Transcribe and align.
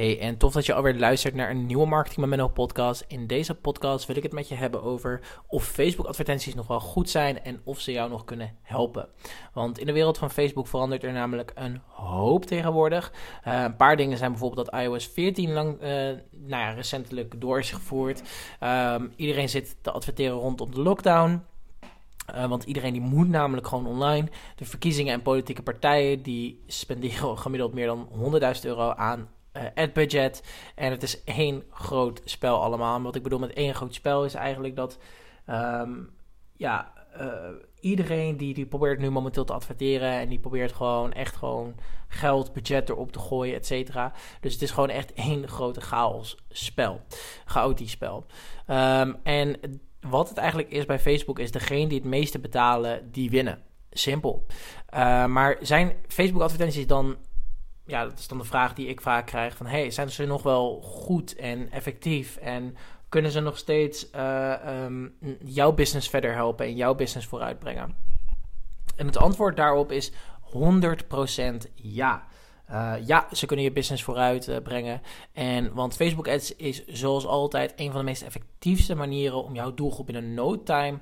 Hey, 0.00 0.20
en 0.20 0.36
tof 0.36 0.52
dat 0.52 0.66
je 0.66 0.74
alweer 0.74 0.98
luistert 0.98 1.34
naar 1.34 1.50
een 1.50 1.66
nieuwe 1.66 1.86
Marketing 1.86 2.20
met 2.20 2.28
Menno 2.28 2.48
podcast. 2.48 3.04
In 3.08 3.26
deze 3.26 3.54
podcast 3.54 4.06
wil 4.06 4.16
ik 4.16 4.22
het 4.22 4.32
met 4.32 4.48
je 4.48 4.54
hebben 4.54 4.82
over 4.82 5.20
of 5.46 5.64
Facebook 5.64 6.06
advertenties 6.06 6.54
nog 6.54 6.66
wel 6.66 6.80
goed 6.80 7.10
zijn 7.10 7.42
en 7.42 7.60
of 7.64 7.80
ze 7.80 7.92
jou 7.92 8.10
nog 8.10 8.24
kunnen 8.24 8.56
helpen. 8.62 9.08
Want 9.52 9.78
in 9.78 9.86
de 9.86 9.92
wereld 9.92 10.18
van 10.18 10.30
Facebook 10.30 10.66
verandert 10.66 11.04
er 11.04 11.12
namelijk 11.12 11.52
een 11.54 11.80
hoop 11.86 12.44
tegenwoordig. 12.44 13.12
Uh, 13.46 13.62
een 13.62 13.76
paar 13.76 13.96
dingen 13.96 14.18
zijn 14.18 14.30
bijvoorbeeld 14.30 14.70
dat 14.70 14.80
iOS 14.80 15.06
14 15.06 15.52
lang, 15.52 15.82
uh, 15.82 15.88
nou 16.30 16.62
ja, 16.62 16.70
recentelijk 16.70 17.40
door 17.40 17.58
is 17.58 17.70
gevoerd. 17.70 18.22
Um, 18.60 19.12
iedereen 19.16 19.48
zit 19.48 19.76
te 19.80 19.90
adverteren 19.90 20.36
rondom 20.36 20.74
de 20.74 20.80
lockdown. 20.80 21.42
Uh, 22.34 22.46
want 22.46 22.64
iedereen 22.64 22.92
die 22.92 23.02
moet 23.02 23.28
namelijk 23.28 23.66
gewoon 23.66 23.86
online. 23.86 24.28
De 24.56 24.64
verkiezingen 24.64 25.12
en 25.12 25.22
politieke 25.22 25.62
partijen 25.62 26.22
die 26.22 26.62
spenderen 26.66 27.38
gemiddeld 27.44 27.74
meer 27.74 27.86
dan 27.86 28.08
100.000 28.54 28.60
euro 28.62 28.90
aan 28.90 29.28
uh, 29.60 29.66
ad 29.74 29.92
budget. 29.92 30.42
En 30.74 30.90
het 30.90 31.02
is 31.02 31.24
één 31.24 31.62
groot 31.70 32.20
spel 32.24 32.62
allemaal. 32.62 32.96
En 32.96 33.02
wat 33.02 33.16
ik 33.16 33.22
bedoel 33.22 33.38
met 33.38 33.52
één 33.52 33.74
groot 33.74 33.94
spel 33.94 34.24
is 34.24 34.34
eigenlijk 34.34 34.76
dat 34.76 34.98
um, 35.50 36.10
ja, 36.56 36.92
uh, 37.20 37.26
iedereen 37.80 38.36
die, 38.36 38.54
die 38.54 38.66
probeert 38.66 38.98
nu 38.98 39.10
momenteel 39.10 39.44
te 39.44 39.52
adverteren 39.52 40.10
en 40.10 40.28
die 40.28 40.38
probeert 40.38 40.72
gewoon 40.72 41.12
echt 41.12 41.36
gewoon 41.36 41.74
geld, 42.08 42.52
budget 42.52 42.88
erop 42.88 43.12
te 43.12 43.18
gooien, 43.18 43.54
et 43.54 43.66
cetera. 43.66 44.12
Dus 44.40 44.52
het 44.52 44.62
is 44.62 44.70
gewoon 44.70 44.88
echt 44.88 45.12
één 45.12 45.48
grote 45.48 45.80
chaos 45.80 46.36
spel. 46.48 47.00
Chaotisch 47.44 47.90
spel. 47.90 48.26
Um, 48.66 49.16
en 49.22 49.56
wat 50.00 50.28
het 50.28 50.38
eigenlijk 50.38 50.70
is 50.70 50.86
bij 50.86 50.98
Facebook 50.98 51.38
is 51.38 51.50
degene 51.50 51.86
die 51.86 51.98
het 51.98 52.08
meeste 52.08 52.38
betalen, 52.38 53.10
die 53.12 53.30
winnen. 53.30 53.62
Simpel. 53.90 54.46
Uh, 54.94 55.26
maar 55.26 55.56
zijn 55.60 55.92
Facebook 56.08 56.42
advertenties 56.42 56.86
dan 56.86 57.16
ja, 57.90 58.04
dat 58.04 58.18
is 58.18 58.28
dan 58.28 58.38
de 58.38 58.44
vraag 58.44 58.74
die 58.74 58.88
ik 58.88 59.00
vaak 59.00 59.26
krijg: 59.26 59.56
van 59.56 59.66
hey, 59.66 59.90
zijn 59.90 60.10
ze 60.10 60.26
nog 60.26 60.42
wel 60.42 60.80
goed 60.80 61.36
en 61.36 61.70
effectief? 61.70 62.36
En 62.36 62.76
kunnen 63.08 63.30
ze 63.30 63.40
nog 63.40 63.58
steeds 63.58 64.10
uh, 64.14 64.84
um, 64.84 65.14
jouw 65.44 65.72
business 65.72 66.08
verder 66.08 66.34
helpen 66.34 66.66
en 66.66 66.76
jouw 66.76 66.94
business 66.94 67.26
vooruitbrengen? 67.26 67.96
En 68.96 69.06
het 69.06 69.16
antwoord 69.16 69.56
daarop 69.56 69.92
is 69.92 70.12
100% 70.12 70.14
ja. 71.74 72.28
Uh, 72.70 72.94
ja, 73.06 73.26
ze 73.32 73.46
kunnen 73.46 73.64
je 73.64 73.72
business 73.72 74.02
vooruit 74.02 74.48
uh, 74.48 74.56
brengen. 74.62 75.00
En, 75.32 75.74
want 75.74 75.96
Facebook 75.96 76.28
Ads 76.28 76.56
is 76.56 76.86
zoals 76.86 77.26
altijd 77.26 77.72
een 77.76 77.90
van 77.90 77.98
de 78.00 78.04
meest 78.04 78.22
effectiefste 78.22 78.94
manieren 78.94 79.44
om 79.44 79.54
jouw 79.54 79.74
doelgroep 79.74 80.08
in 80.08 80.14
een 80.14 80.34
no 80.34 80.62
time 80.62 80.98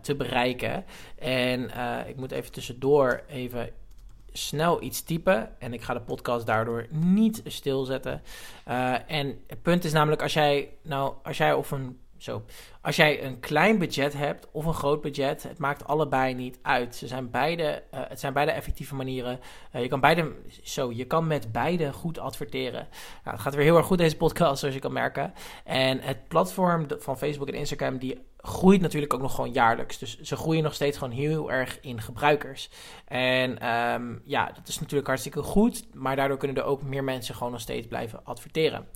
te 0.00 0.14
bereiken. 0.16 0.84
En 1.18 1.70
ik 2.08 2.16
moet 2.16 2.32
even 2.32 2.52
tussendoor 2.52 3.22
even 3.28 3.70
snel 4.36 4.82
iets 4.82 5.02
typen. 5.02 5.60
En 5.60 5.72
ik 5.72 5.82
ga 5.82 5.94
de 5.94 6.00
podcast 6.00 6.46
daardoor 6.46 6.86
niet 6.90 7.42
stilzetten. 7.44 8.22
Uh, 8.68 9.10
en 9.10 9.38
het 9.46 9.62
punt 9.62 9.84
is 9.84 9.92
namelijk, 9.92 10.22
als 10.22 10.32
jij, 10.32 10.68
nou, 10.82 11.14
als 11.22 11.36
jij 11.36 11.52
of 11.52 11.70
een 11.70 11.98
zo. 12.18 12.44
Als 12.86 12.96
jij 12.96 13.24
een 13.24 13.40
klein 13.40 13.78
budget 13.78 14.12
hebt 14.12 14.48
of 14.52 14.64
een 14.64 14.74
groot 14.74 15.00
budget, 15.00 15.42
het 15.42 15.58
maakt 15.58 15.86
allebei 15.86 16.34
niet 16.34 16.58
uit. 16.62 16.96
Ze 16.96 17.06
zijn 17.06 17.30
beide, 17.30 17.82
uh, 17.94 18.00
het 18.08 18.20
zijn 18.20 18.32
beide 18.32 18.52
effectieve 18.52 18.94
manieren. 18.94 19.40
Uh, 19.74 19.82
je 19.82 19.88
kan 19.88 20.00
beide, 20.00 20.32
zo, 20.62 20.92
je 20.92 21.04
kan 21.04 21.26
met 21.26 21.52
beide 21.52 21.92
goed 21.92 22.18
adverteren. 22.18 22.88
Nou, 23.24 23.36
het 23.36 23.40
gaat 23.40 23.54
weer 23.54 23.64
heel 23.64 23.76
erg 23.76 23.86
goed 23.86 23.98
deze 23.98 24.16
podcast, 24.16 24.58
zoals 24.58 24.74
je 24.74 24.80
kan 24.80 24.92
merken. 24.92 25.32
En 25.64 26.00
het 26.00 26.28
platform 26.28 26.86
van 26.98 27.18
Facebook 27.18 27.48
en 27.48 27.54
Instagram, 27.54 27.98
die 27.98 28.18
groeit 28.46 28.80
natuurlijk 28.80 29.14
ook 29.14 29.20
nog 29.20 29.34
gewoon 29.34 29.52
jaarlijks. 29.52 29.98
Dus 29.98 30.20
ze 30.20 30.36
groeien 30.36 30.62
nog 30.62 30.74
steeds 30.74 30.98
gewoon 30.98 31.12
heel 31.12 31.50
erg 31.50 31.78
in 31.80 32.00
gebruikers. 32.00 32.70
En 33.04 33.68
um, 33.68 34.22
ja, 34.24 34.46
dat 34.54 34.68
is 34.68 34.78
natuurlijk 34.78 35.06
hartstikke 35.06 35.42
goed. 35.42 35.86
Maar 35.94 36.16
daardoor 36.16 36.36
kunnen 36.36 36.56
er 36.56 36.64
ook 36.64 36.82
meer 36.82 37.04
mensen 37.04 37.34
gewoon 37.34 37.52
nog 37.52 37.60
steeds 37.60 37.86
blijven 37.86 38.20
adverteren. 38.24 38.86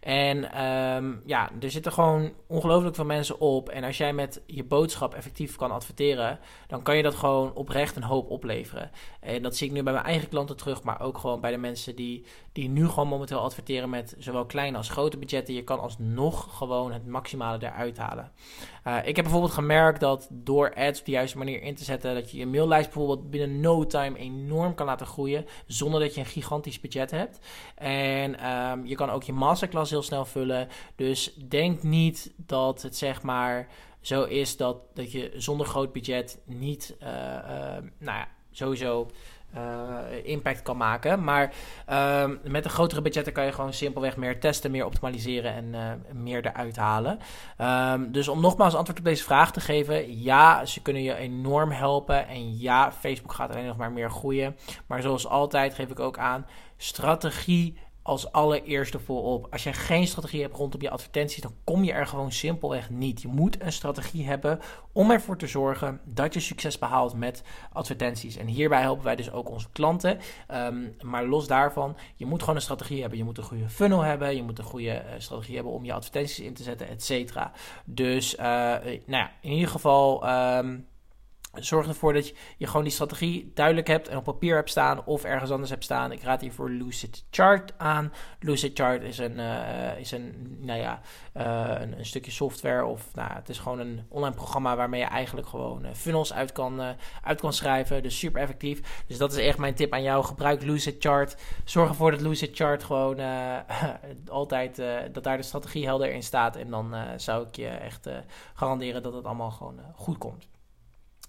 En 0.00 0.64
um, 0.64 1.22
ja, 1.24 1.50
er 1.60 1.70
zitten 1.70 1.92
gewoon 1.92 2.32
ongelooflijk 2.46 2.94
veel 2.94 3.04
mensen 3.04 3.29
op. 3.38 3.68
En 3.68 3.84
als 3.84 3.96
jij 3.96 4.12
met 4.12 4.42
je 4.46 4.64
boodschap 4.64 5.14
effectief 5.14 5.56
kan 5.56 5.70
adverteren, 5.70 6.38
dan 6.66 6.82
kan 6.82 6.96
je 6.96 7.02
dat 7.02 7.14
gewoon 7.14 7.54
oprecht 7.54 7.96
een 7.96 8.02
hoop 8.02 8.30
opleveren. 8.30 8.90
En 9.20 9.42
dat 9.42 9.56
zie 9.56 9.66
ik 9.66 9.72
nu 9.72 9.82
bij 9.82 9.92
mijn 9.92 10.04
eigen 10.04 10.28
klanten 10.28 10.56
terug, 10.56 10.82
maar 10.82 11.00
ook 11.00 11.18
gewoon 11.18 11.40
bij 11.40 11.50
de 11.50 11.56
mensen 11.56 11.96
die, 11.96 12.24
die 12.52 12.68
nu 12.68 12.88
gewoon 12.88 13.08
momenteel 13.08 13.40
adverteren 13.40 13.90
met 13.90 14.14
zowel 14.18 14.46
kleine 14.46 14.76
als 14.76 14.88
grote 14.88 15.18
budgetten. 15.18 15.54
Je 15.54 15.64
kan 15.64 15.80
alsnog 15.80 16.56
gewoon 16.56 16.92
het 16.92 17.06
maximale 17.06 17.58
eruit 17.66 17.98
halen. 17.98 18.32
Uh, 18.86 18.96
ik 18.96 19.16
heb 19.16 19.24
bijvoorbeeld 19.24 19.52
gemerkt 19.52 20.00
dat 20.00 20.28
door 20.30 20.74
ads 20.74 20.98
op 20.98 21.04
de 21.04 21.12
juiste 21.12 21.38
manier 21.38 21.62
in 21.62 21.74
te 21.74 21.84
zetten, 21.84 22.14
dat 22.14 22.30
je 22.30 22.38
je 22.38 22.46
maillijst 22.46 22.90
bijvoorbeeld 22.92 23.30
binnen 23.30 23.60
no 23.60 23.86
time 23.86 24.18
enorm 24.18 24.74
kan 24.74 24.86
laten 24.86 25.06
groeien, 25.06 25.46
zonder 25.66 26.00
dat 26.00 26.14
je 26.14 26.20
een 26.20 26.26
gigantisch 26.26 26.80
budget 26.80 27.10
hebt. 27.10 27.38
En 27.74 28.50
um, 28.50 28.86
je 28.86 28.94
kan 28.94 29.10
ook 29.10 29.22
je 29.22 29.32
masterclass 29.32 29.90
heel 29.90 30.02
snel 30.02 30.24
vullen. 30.24 30.68
Dus 30.96 31.34
denk 31.34 31.82
niet 31.82 32.32
dat 32.36 32.82
het 32.82 32.96
zeg 32.96 33.22
maar 33.22 33.68
zo 34.00 34.24
is 34.24 34.56
dat, 34.56 34.76
dat 34.94 35.12
je 35.12 35.32
zonder 35.36 35.66
groot 35.66 35.92
budget 35.92 36.40
niet, 36.44 36.96
uh, 37.02 37.08
uh, 37.08 37.14
nou 37.98 38.18
ja, 38.18 38.28
sowieso 38.50 39.10
uh, 39.56 39.98
impact 40.22 40.62
kan 40.62 40.76
maken. 40.76 41.24
Maar 41.24 41.52
uh, 41.88 42.24
met 42.44 42.64
een 42.64 42.70
grotere 42.70 43.02
budgetten 43.02 43.32
kan 43.32 43.44
je 43.44 43.52
gewoon 43.52 43.72
simpelweg 43.72 44.16
meer 44.16 44.40
testen, 44.40 44.70
meer 44.70 44.84
optimaliseren 44.84 45.54
en 45.54 45.64
uh, 45.74 46.22
meer 46.22 46.46
eruit 46.46 46.76
halen. 46.76 47.18
Um, 47.60 48.12
dus 48.12 48.28
om 48.28 48.40
nogmaals 48.40 48.74
antwoord 48.74 48.98
op 48.98 49.04
deze 49.04 49.24
vraag 49.24 49.52
te 49.52 49.60
geven: 49.60 50.22
ja, 50.22 50.64
ze 50.64 50.82
kunnen 50.82 51.02
je 51.02 51.14
enorm 51.14 51.70
helpen. 51.70 52.28
En 52.28 52.58
ja, 52.58 52.92
Facebook 52.92 53.32
gaat 53.32 53.50
alleen 53.50 53.66
nog 53.66 53.76
maar 53.76 53.92
meer 53.92 54.10
groeien. 54.10 54.56
Maar 54.86 55.02
zoals 55.02 55.26
altijd 55.26 55.74
geef 55.74 55.88
ik 55.88 56.00
ook 56.00 56.18
aan: 56.18 56.46
strategie 56.76 57.78
als 58.02 58.32
allereerste 58.32 58.98
voorop. 58.98 59.46
Als 59.50 59.62
je 59.62 59.72
geen 59.72 60.06
strategie 60.06 60.42
hebt 60.42 60.56
rondom 60.56 60.82
je 60.82 60.90
advertenties, 60.90 61.42
dan 61.42 61.54
kom 61.64 61.84
je 61.84 61.92
er 61.92 62.06
gewoon 62.06 62.32
simpelweg 62.32 62.90
niet. 62.90 63.22
Je 63.22 63.28
moet 63.28 63.62
een 63.62 63.72
strategie 63.72 64.26
hebben 64.26 64.60
om 64.92 65.10
ervoor 65.10 65.36
te 65.36 65.46
zorgen 65.46 66.00
dat 66.04 66.34
je 66.34 66.40
succes 66.40 66.78
behaalt 66.78 67.14
met 67.14 67.42
advertenties. 67.72 68.36
En 68.36 68.46
hierbij 68.46 68.80
helpen 68.80 69.04
wij 69.04 69.16
dus 69.16 69.30
ook 69.30 69.50
onze 69.50 69.70
klanten. 69.72 70.18
Um, 70.54 70.96
maar 71.00 71.26
los 71.26 71.46
daarvan, 71.46 71.96
je 72.16 72.26
moet 72.26 72.40
gewoon 72.40 72.56
een 72.56 72.62
strategie 72.62 73.00
hebben. 73.00 73.18
Je 73.18 73.24
moet 73.24 73.38
een 73.38 73.44
goede 73.44 73.68
funnel 73.68 74.00
hebben. 74.00 74.36
Je 74.36 74.42
moet 74.42 74.58
een 74.58 74.64
goede 74.64 74.94
uh, 74.94 75.10
strategie 75.18 75.54
hebben 75.54 75.72
om 75.72 75.84
je 75.84 75.92
advertenties 75.92 76.40
in 76.40 76.54
te 76.54 76.62
zetten, 76.62 76.88
et 76.88 77.04
cetera. 77.04 77.52
Dus, 77.84 78.34
uh, 78.34 78.44
nou 78.44 79.02
ja, 79.06 79.30
in 79.40 79.52
ieder 79.52 79.68
geval. 79.68 80.28
Um, 80.58 80.88
Zorg 81.54 81.86
ervoor 81.86 82.12
dat 82.12 82.32
je, 82.56 82.66
gewoon 82.66 82.82
die 82.82 82.92
strategie 82.92 83.50
duidelijk 83.54 83.86
hebt 83.86 84.08
en 84.08 84.16
op 84.16 84.24
papier 84.24 84.54
hebt 84.54 84.70
staan 84.70 85.04
of 85.04 85.24
ergens 85.24 85.50
anders 85.50 85.70
hebt 85.70 85.84
staan. 85.84 86.12
Ik 86.12 86.22
raad 86.22 86.40
hiervoor 86.40 86.70
Lucid 86.70 87.24
Chart 87.30 87.72
aan. 87.78 88.12
Lucid 88.40 88.78
Chart 88.78 89.02
is 89.02 89.18
een, 89.18 89.38
uh, 89.38 89.98
is 89.98 90.10
een, 90.10 90.56
nou 90.60 90.80
ja, 90.80 91.00
uh, 91.36 91.80
een, 91.80 91.98
een, 91.98 92.06
stukje 92.06 92.30
software 92.30 92.84
of 92.84 93.14
nou, 93.14 93.32
het 93.32 93.48
is 93.48 93.58
gewoon 93.58 93.78
een 93.78 94.04
online 94.08 94.34
programma 94.34 94.76
waarmee 94.76 95.00
je 95.00 95.06
eigenlijk 95.06 95.48
gewoon 95.48 95.84
uh, 95.84 95.90
funnels 95.94 96.32
uit 96.32 96.52
kan, 96.52 96.80
uit 97.22 97.40
kan 97.40 97.52
schrijven. 97.52 98.02
Dus 98.02 98.18
super 98.18 98.40
effectief. 98.40 99.04
Dus 99.06 99.18
dat 99.18 99.32
is 99.32 99.38
echt 99.44 99.58
mijn 99.58 99.74
tip 99.74 99.92
aan 99.92 100.02
jou. 100.02 100.24
Gebruik 100.24 100.62
Lucid 100.62 100.96
Chart. 100.98 101.36
Zorg 101.64 101.88
ervoor 101.88 102.10
dat 102.10 102.20
Lucid 102.20 102.56
Chart 102.56 102.84
gewoon 102.84 103.20
altijd, 104.28 104.82
dat 105.12 105.24
daar 105.24 105.36
de 105.36 105.42
strategie 105.42 105.86
helder 105.86 106.12
in 106.12 106.22
staat. 106.22 106.56
En 106.56 106.70
dan 106.70 106.94
zou 107.16 107.46
ik 107.46 107.56
je 107.56 107.68
echt 107.68 108.08
garanderen 108.54 109.02
dat 109.02 109.12
het 109.12 109.24
allemaal 109.24 109.50
gewoon 109.50 109.80
goed 109.94 110.18
komt. 110.18 110.48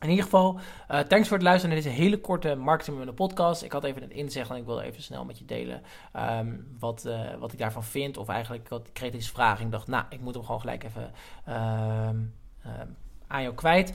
In 0.01 0.09
ieder 0.09 0.23
geval, 0.23 0.59
uh, 0.91 0.99
thanks 0.99 1.27
voor 1.27 1.37
het 1.37 1.45
luisteren 1.45 1.75
naar 1.75 1.83
deze 1.83 1.95
hele 1.95 2.19
korte 2.19 2.55
Marketing 2.55 2.99
een 2.99 3.13
podcast. 3.13 3.63
Ik 3.63 3.71
had 3.71 3.83
even 3.83 4.01
het 4.01 4.11
inzicht 4.11 4.49
en 4.49 4.55
ik 4.55 4.65
wilde 4.65 4.83
even 4.83 5.01
snel 5.01 5.25
met 5.25 5.37
je 5.37 5.45
delen 5.45 5.81
um, 6.15 6.75
wat, 6.79 7.05
uh, 7.05 7.35
wat 7.39 7.51
ik 7.51 7.57
daarvan 7.57 7.83
vind. 7.83 8.17
Of 8.17 8.27
eigenlijk, 8.27 8.69
wat, 8.69 8.87
ik 8.87 8.93
kreeg 8.93 9.11
deze 9.11 9.31
vraag 9.31 9.59
en 9.59 9.65
ik 9.65 9.71
dacht, 9.71 9.87
nou, 9.87 10.05
ik 10.09 10.21
moet 10.21 10.33
hem 10.33 10.43
gewoon 10.43 10.59
gelijk 10.59 10.83
even 10.83 11.11
um, 11.47 12.33
um, 12.65 12.97
aan 13.31 13.41
jou 13.41 13.55
kwijt. 13.55 13.93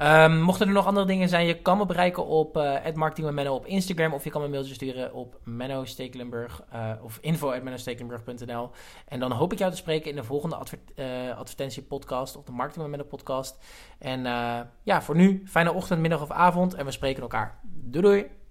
Um, 0.00 0.40
mochten 0.40 0.66
er 0.66 0.72
nog 0.72 0.86
andere 0.86 1.06
dingen 1.06 1.28
zijn, 1.28 1.46
je 1.46 1.62
kan 1.62 1.78
me 1.78 1.86
bereiken 1.86 2.26
op 2.26 2.56
uh, 2.56 2.92
marketing 2.94 3.26
met 3.26 3.34
Menno 3.34 3.54
op 3.54 3.66
Instagram. 3.66 4.12
Of 4.12 4.24
je 4.24 4.30
kan 4.30 4.40
me 4.40 4.46
een 4.46 4.52
mailtje 4.52 4.74
sturen 4.74 5.14
op 5.14 5.40
Menno 5.44 5.84
Stekelenburg 5.84 6.62
uh, 6.74 6.90
of 7.02 7.18
info.mennostekelenburg.nl. 7.20 8.70
En 9.08 9.20
dan 9.20 9.32
hoop 9.32 9.52
ik 9.52 9.58
jou 9.58 9.70
te 9.70 9.76
spreken 9.76 10.10
in 10.10 10.16
de 10.16 10.24
volgende 10.24 10.56
uh, 10.96 11.38
advertentiepodcast 11.38 12.36
of 12.36 12.44
de 12.44 12.52
Marketing 12.52 13.08
podcast. 13.08 13.58
En 13.98 14.22
ja, 14.82 15.02
voor 15.02 15.16
nu, 15.16 15.42
fijne 15.46 15.72
ochtend, 15.72 16.00
middag 16.00 16.22
of 16.22 16.30
avond 16.30 16.74
en 16.74 16.84
we 16.84 16.90
spreken 16.90 17.22
elkaar. 17.22 17.58
Doei 17.62 18.04
doei! 18.04 18.47